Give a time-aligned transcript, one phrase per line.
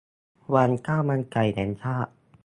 [0.53, 2.11] วันข้าวมันไก่แห่งชาติ